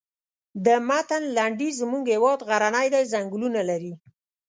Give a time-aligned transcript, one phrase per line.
[0.65, 3.93] د متن لنډیز زموږ هېواد غرنی دی ځنګلونه لري.